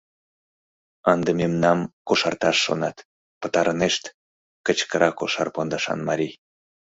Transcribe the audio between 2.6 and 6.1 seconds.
шонат, пытарынешт!— кычкыра кошар пондашан